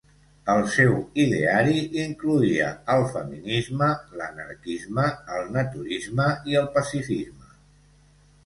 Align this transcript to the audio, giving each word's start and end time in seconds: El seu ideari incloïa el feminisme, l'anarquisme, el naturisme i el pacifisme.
El 0.51 0.61
seu 0.75 0.93
ideari 1.23 1.75
incloïa 2.03 2.71
el 2.95 3.05
feminisme, 3.17 3.91
l'anarquisme, 4.21 5.07
el 5.37 5.55
naturisme 5.59 6.27
i 6.55 6.59
el 6.65 6.67
pacifisme. 6.81 7.55